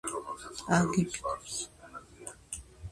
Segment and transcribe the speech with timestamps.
[0.77, 1.55] ააგებინებს